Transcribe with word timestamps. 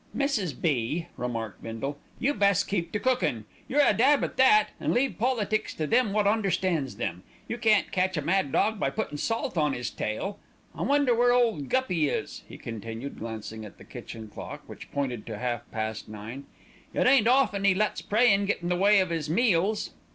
"Mrs. 0.17 0.59
B.," 0.59 1.09
remarked 1.15 1.61
Bindle, 1.61 1.95
"you 2.17 2.33
best 2.33 2.67
keep 2.67 2.91
to 2.91 2.99
cookin', 2.99 3.45
you're 3.67 3.85
a 3.85 3.93
dab 3.93 4.23
at 4.23 4.35
that, 4.37 4.69
and 4.79 4.95
leave 4.95 5.19
politics 5.19 5.75
to 5.75 5.85
them 5.85 6.11
wot 6.11 6.25
understands 6.25 6.99
'em. 6.99 7.21
You 7.47 7.59
can't 7.59 7.91
catch 7.91 8.17
a 8.17 8.21
mad 8.23 8.51
dog 8.51 8.79
by 8.79 8.89
puttin' 8.89 9.19
salt 9.19 9.59
on 9.59 9.75
'is 9.75 9.91
tail. 9.91 10.39
I 10.73 10.81
wonder 10.81 11.13
where 11.13 11.33
ole 11.33 11.57
Guppy 11.61 12.09
is," 12.09 12.41
he 12.49 12.57
continued, 12.57 13.19
glancing 13.19 13.63
at 13.63 13.77
the 13.77 13.85
kitchen 13.85 14.27
clock, 14.27 14.63
which 14.65 14.91
pointed 14.91 15.27
to 15.27 15.37
half 15.37 15.69
past 15.69 16.09
nine. 16.09 16.45
"It 16.95 17.05
ain't 17.05 17.27
often 17.27 17.63
'e 17.63 17.75
lets 17.75 18.01
praying 18.01 18.45
get 18.45 18.63
in 18.63 18.69
the 18.69 18.75
way 18.75 19.01
of 19.01 19.11
'is 19.11 19.29
meals." 19.29 19.91